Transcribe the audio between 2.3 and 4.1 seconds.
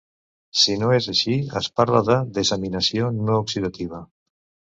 desaminació no oxidativa.